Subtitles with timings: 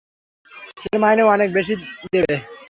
[0.83, 1.73] এরা মাইনে অনেক বেশি
[2.13, 2.35] দেবে।